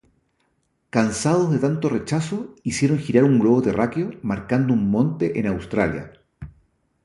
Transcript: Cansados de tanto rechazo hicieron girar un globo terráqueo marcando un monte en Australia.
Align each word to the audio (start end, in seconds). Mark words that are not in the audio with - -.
Cansados 0.89 1.51
de 1.51 1.59
tanto 1.59 1.87
rechazo 1.87 2.55
hicieron 2.63 2.97
girar 2.97 3.23
un 3.23 3.37
globo 3.37 3.61
terráqueo 3.61 4.09
marcando 4.23 4.73
un 4.73 4.89
monte 4.89 5.37
en 5.39 5.45
Australia. 5.45 6.11